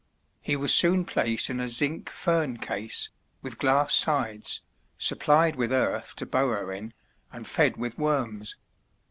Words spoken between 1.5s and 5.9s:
a zinc fern case, with glass sides, supplied with